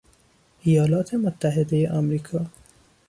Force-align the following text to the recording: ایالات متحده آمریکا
ایالات 0.61 1.13
متحده 1.15 1.87
آمریکا 1.97 2.43